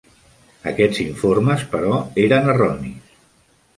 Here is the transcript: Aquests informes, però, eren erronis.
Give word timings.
Aquests 0.71 1.01
informes, 1.03 1.67
però, 1.75 1.91
eren 2.25 2.53
erronis. 2.55 3.15